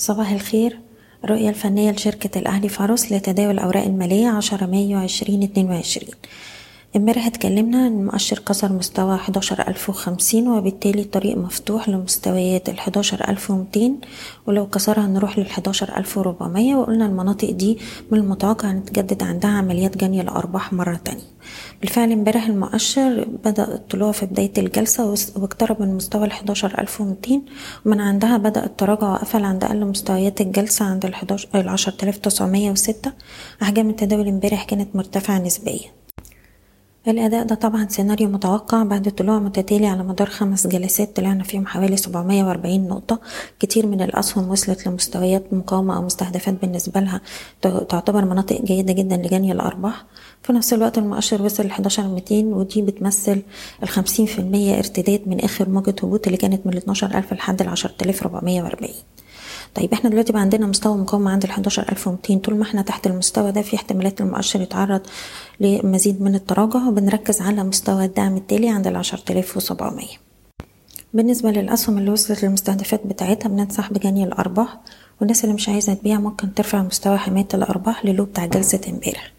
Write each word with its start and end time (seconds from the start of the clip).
صباح 0.00 0.30
الخير. 0.30 0.78
الرؤية 1.24 1.48
الفنية 1.48 1.90
لشركة 1.90 2.38
الأهلي 2.38 2.68
فاروس 2.68 3.12
لتداول 3.12 3.50
الأوراق 3.54 3.84
المالية 3.84 4.28
عشرة 4.28 4.66
مايو 4.66 4.98
عشرين 4.98 5.42
اتنين 5.42 5.70
وعشرين. 5.70 6.14
امبارح 6.96 7.26
اتكلمنا 7.26 7.86
ان 7.86 8.00
المؤشر 8.00 8.38
كسر 8.38 8.72
مستوى 8.72 9.16
حداشر 9.18 9.68
ألف 9.68 9.90
وخمسين 9.90 10.48
وبالتالي 10.48 11.02
الطريق 11.02 11.36
مفتوح 11.36 11.88
لمستويات 11.88 12.68
ألف 13.30 13.50
ومتين. 13.50 14.00
ولو 14.46 14.66
كسرها 14.66 15.06
نروح 15.06 15.38
ألف 15.98 16.18
وربعمية 16.18 16.76
وقلنا 16.76 17.06
المناطق 17.06 17.50
دي 17.50 17.78
من 18.10 18.18
المتوقع 18.18 18.70
إن 18.70 18.84
عندها 19.22 19.50
عمليات 19.50 19.96
جني 19.96 20.20
الأرباح 20.20 20.72
مرة 20.72 21.00
تانية. 21.04 21.22
بالفعل 21.80 22.12
امبارح 22.12 22.46
المؤشر 22.46 23.28
بدأ 23.44 23.74
الطلوع 23.74 24.12
في 24.12 24.26
بداية 24.26 24.52
الجلسة 24.58 25.14
واقترب 25.36 25.82
من 25.82 25.94
مستوى 25.94 26.24
ألف 26.80 27.00
ومتين. 27.00 27.44
ومن 27.86 28.00
عندها 28.00 28.36
بدأ 28.36 28.64
التراجع 28.64 29.12
وقفل 29.12 29.44
عند 29.44 29.64
أقل 29.64 29.86
مستويات 29.86 30.40
الجلسة 30.40 30.84
عند 30.84 31.04
تسعمية 32.16 32.70
وستة. 32.70 33.12
أحجام 33.62 33.90
التداول 33.90 34.28
امبارح 34.28 34.64
كانت 34.64 34.96
مرتفعة 34.96 35.38
نسبيا. 35.38 35.99
الأداء 37.08 37.44
ده 37.46 37.54
طبعا 37.54 37.86
سيناريو 37.88 38.28
متوقع 38.28 38.82
بعد 38.82 39.10
طلوع 39.10 39.38
متتالي 39.38 39.86
على 39.86 40.02
مدار 40.02 40.30
خمس 40.30 40.66
جلسات 40.66 41.16
طلعنا 41.16 41.44
فيهم 41.44 41.66
حوالي 41.66 41.96
740 41.96 42.88
نقطة. 42.88 43.20
كتير 43.60 43.86
من 43.86 44.02
الأسهم 44.02 44.48
وصلت 44.50 44.86
لمستويات 44.88 45.52
مقاومة 45.52 45.96
أو 45.96 46.02
مستهدفات 46.02 46.54
بالنسبة 46.62 47.00
لها 47.00 47.20
تعتبر 47.62 48.24
مناطق 48.24 48.62
جيدة 48.64 48.92
جدا 48.92 49.16
لجني 49.16 49.52
الأرباح. 49.52 50.04
في 50.42 50.52
نفس 50.52 50.72
الوقت 50.72 50.98
المؤشر 50.98 51.42
وصل 51.42 51.66
ل 51.66 51.70
11200 51.70 52.44
ودي 52.44 52.82
بتمثل 52.82 53.42
ال 53.82 53.88
50% 53.88 53.98
ارتداد 54.78 55.20
من 55.28 55.40
آخر 55.40 55.68
موجة 55.68 55.94
هبوط 56.02 56.26
اللي 56.26 56.36
كانت 56.38 56.66
من 56.66 56.76
12000 56.76 57.32
لحد 57.32 57.60
ال 57.62 57.68
10440 57.68 58.90
طيب 59.74 59.92
إحنا 59.92 60.10
دلوقتي 60.10 60.32
بقى 60.32 60.40
عندنا 60.42 60.66
مستوى 60.66 60.96
مقاومة 60.96 61.30
عند 61.30 61.44
ال 61.44 61.50
11200 61.50 62.38
طول 62.38 62.54
ما 62.56 62.62
إحنا 62.62 62.82
تحت 62.82 63.06
المستوى 63.06 63.52
ده 63.52 63.62
في 63.62 63.76
احتمالات 63.76 64.20
المؤشر 64.20 64.60
يتعرض 64.60 65.00
لمزيد 65.60 66.22
من 66.22 66.34
التراجع 66.34 66.86
وبنركز 66.88 67.40
على 67.40 67.64
مستوى 67.64 68.04
الدعم 68.04 68.36
التالي 68.36 68.68
عند 68.70 68.86
ال 68.86 68.96
10700 68.96 70.06
بالنسبة 71.14 71.50
للأسهم 71.50 71.98
اللي 71.98 72.10
وصلت 72.10 72.44
للمستهدفات 72.44 73.06
بتاعتها 73.06 73.48
بننصح 73.48 73.92
بجني 73.92 74.24
الأرباح 74.24 74.76
والناس 75.20 75.44
اللي 75.44 75.54
مش 75.54 75.68
عايزة 75.68 75.94
تبيع 75.94 76.18
ممكن 76.20 76.54
ترفع 76.54 76.82
مستوى 76.82 77.18
حماية 77.18 77.48
الأرباح 77.54 78.04
للو 78.04 78.24
بتاع 78.24 78.46
جلسة 78.46 78.80
امبارح. 78.88 79.32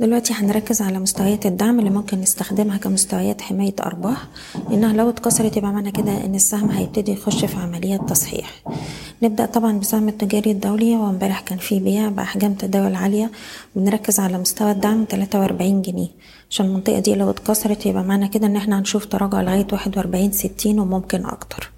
دلوقتي 0.00 0.32
هنركز 0.34 0.82
على 0.82 0.98
مستويات 0.98 1.46
الدعم 1.46 1.78
اللي 1.78 1.90
ممكن 1.90 2.20
نستخدمها 2.20 2.76
كمستويات 2.76 3.40
حماية 3.40 3.74
أرباح. 3.80 4.26
إنها 4.70 4.92
لو 4.92 5.08
اتكسرت 5.10 5.56
يبقى 5.56 5.72
معنى 5.72 5.90
كده 5.92 6.24
إن 6.24 6.34
السهم 6.34 6.70
هيبتدي 6.70 7.12
يخش 7.12 7.44
في 7.44 7.56
عمليات 7.56 8.08
تصحيح. 8.08 8.62
نبدأ 9.22 9.46
طبعا 9.46 9.78
بسهم 9.78 10.08
التجاري 10.08 10.50
الدولي. 10.50 10.96
وامبارح 10.96 11.40
كان 11.40 11.58
في 11.58 11.80
بيع 11.80 12.08
بأحجام 12.08 12.54
تداول 12.54 12.94
عالية. 12.94 13.30
بنركز 13.76 14.20
على 14.20 14.38
مستوى 14.38 14.70
الدعم 14.70 15.04
تلاتة 15.04 15.40
وأربعين 15.40 15.82
جنيه. 15.82 16.08
عشان 16.50 16.66
المنطقة 16.66 16.98
دي 16.98 17.14
لو 17.14 17.30
اتكسرت 17.30 17.86
يبقى 17.86 18.04
معنى 18.04 18.28
كده 18.28 18.46
إن 18.46 18.56
إحنا 18.56 18.78
هنشوف 18.78 19.06
تراجع 19.06 19.40
لغاية 19.42 19.66
واحد 19.72 19.96
وأربعين 19.96 20.32
ستين 20.32 20.80
وممكن 20.80 21.24
أكتر. 21.26 21.70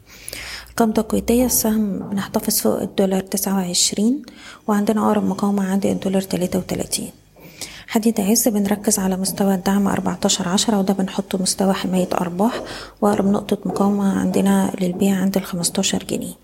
القبضة 0.71 1.03
الكويتية 1.03 1.47
السهم 1.47 1.99
بنحتفظ 1.99 2.61
فوق 2.61 2.81
الدولار 2.83 3.21
تسعة 3.21 3.55
وعشرين 3.57 4.23
وعندنا 4.69 5.07
أقرب 5.07 5.25
مقاومة 5.25 5.71
عند 5.71 5.87
الدولار 5.87 6.23
تلاتة 6.23 6.59
وتلاتين. 6.59 7.11
حديد 7.89 8.21
عز 8.21 8.49
بنركز 8.49 8.99
على 8.99 9.17
مستوى 9.17 9.55
الدعم 9.55 9.89
14 9.89 10.49
عشرة 10.49 10.79
وده 10.79 10.95
بنحطه 10.95 11.39
مستوى 11.43 11.73
حماية 11.73 12.09
أرباح 12.21 12.63
وأقرب 13.01 13.27
نقطة 13.27 13.59
مقاومة 13.65 14.19
عندنا 14.21 14.73
للبيع 14.81 15.17
عند 15.17 15.37
ال 15.37 15.45
15 15.45 16.05
جنيه. 16.05 16.35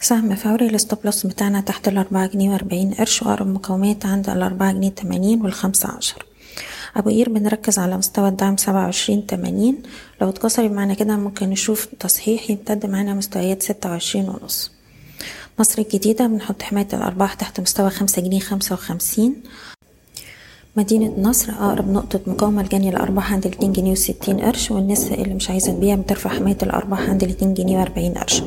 سهم 0.00 0.34
فوري 0.34 0.66
ال 0.66 0.72
stop 0.72 0.98
loss 1.04 1.26
بتاعنا 1.26 1.60
تحت 1.60 1.88
الأربعة 1.88 2.26
جنيه 2.26 2.50
وأربعين 2.50 2.94
قرش 2.94 3.22
وأقرب 3.22 3.46
مقاومات 3.46 4.06
عند 4.06 4.30
الأربعة 4.30 4.72
جنيه 4.72 4.88
تمانين 4.88 5.42
والخمسة 5.42 5.88
عشر. 5.88 6.26
أبو 6.96 7.10
قير 7.10 7.28
بنركز 7.28 7.78
على 7.78 7.96
مستوى 7.96 8.28
الدعم 8.28 8.56
سبعة 8.56 8.84
وعشرين 8.84 9.26
تمانين. 9.26 9.82
لو 10.20 10.28
اتكسر 10.28 10.68
معنا 10.68 10.94
كده 10.94 11.16
ممكن 11.16 11.50
نشوف 11.50 11.88
تصحيح 12.00 12.50
يمتد 12.50 12.86
معانا 12.86 13.14
مستويات 13.14 13.62
ستة 13.62 13.90
وعشرين 13.90 14.28
ونص. 14.28 14.70
مصر 15.58 15.82
الجديدة 15.82 16.26
بنحط 16.26 16.62
حماية 16.62 16.88
الأرباح 16.92 17.34
تحت 17.34 17.60
مستوى 17.60 17.90
خمسة 17.90 18.22
جنيه 18.22 18.40
خمسة 18.40 18.74
وخمسين. 18.74 19.42
مدينة 20.76 21.14
نصر 21.18 21.52
أقرب 21.52 21.88
نقطة 21.88 22.20
مقاومة 22.26 22.62
لجني 22.62 22.88
الأرباح 22.88 23.32
عند 23.32 23.46
الاتنين 23.46 23.72
جنيه 23.72 23.92
وستين 23.92 24.40
قرش 24.40 24.70
والناس 24.70 25.12
اللي 25.12 25.34
مش 25.34 25.50
عايزة 25.50 25.72
تبيع 25.72 25.94
بترفع 25.94 26.30
حماية 26.30 26.56
الأرباح 26.62 27.00
عند 27.00 27.22
الاتنين 27.22 27.54
جنيه 27.54 27.78
وأربعين 27.78 28.14
قرش. 28.14 28.42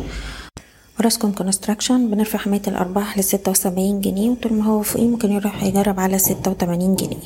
أوراسكوم 1.00 1.32
Construction 1.32 2.12
بنرفع 2.12 2.40
حماية 2.40 2.62
الأرباح 2.68 3.18
لستة 3.18 3.52
وسبعين 3.52 4.02
جنيه 4.02 4.30
وطول 4.30 4.54
ما 4.54 4.66
هو 4.66 4.82
فوقيه 4.82 5.08
ممكن 5.08 5.32
يروح 5.32 5.64
يجرب 5.64 6.00
على 6.00 6.18
ستة 6.18 6.52
وتمانين 6.52 6.96
جنيه. 6.96 7.18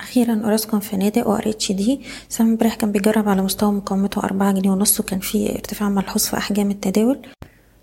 أخيرا 0.00 0.40
أوراسكوم 0.44 0.80
فنادق 0.80 1.28
OHD 1.28 2.00
سهم 2.28 2.46
امبارح 2.48 2.74
كان 2.74 2.92
بيجرب 2.92 3.28
على 3.28 3.42
مستوى 3.42 3.72
مقاومته 3.72 4.20
أربعة 4.24 4.52
جنيه 4.52 4.70
ونص 4.70 5.00
وكان 5.00 5.18
في 5.18 5.52
ارتفاع 5.52 5.88
ملحوظ 5.88 6.22
في 6.22 6.36
أحجام 6.36 6.70
التداول. 6.70 7.18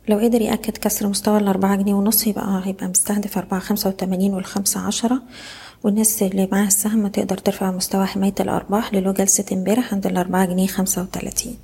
لو 0.07 0.17
قدر 0.17 0.41
يأكد 0.41 0.77
كسر 0.77 1.07
مستوى 1.07 1.37
الأربعة 1.37 1.75
جنيه 1.75 1.93
ونص 1.93 2.27
يبقى 2.27 2.61
هيبقى 2.65 2.87
مستهدف 2.87 3.37
أربعة 3.37 3.59
خمسة 3.59 3.89
وتمانين 3.89 4.33
والخمسة 4.33 4.79
عشرة. 4.79 5.21
والناس 5.83 6.23
اللي 6.23 6.47
معاها 6.51 6.67
السهم 6.67 7.07
تقدر 7.07 7.37
ترفع 7.37 7.71
مستوى 7.71 8.05
حماية 8.05 8.33
الأرباح 8.39 8.93
للو 8.93 9.13
جلسة 9.13 9.45
امبارح 9.51 9.93
عند 9.93 10.05
الأربعة 10.07 10.45
جنيه 10.45 10.67
خمسة 10.67 11.01
وتلاتين. 11.01 11.57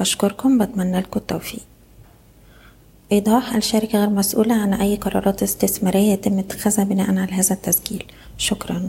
بشكركم 0.00 0.58
بتمنى 0.58 1.00
لكم 1.00 1.20
التوفيق. 1.20 1.60
إيضاح 3.12 3.54
الشركة 3.54 3.98
غير 3.98 4.10
مسؤولة 4.10 4.54
عن 4.54 4.74
أي 4.74 4.96
قرارات 4.96 5.42
استثمارية 5.42 6.12
يتم 6.12 6.38
اتخاذها 6.38 6.84
بناء 6.84 7.10
على 7.10 7.32
هذا 7.32 7.54
التسجيل. 7.54 8.04
شكرا. 8.38 8.88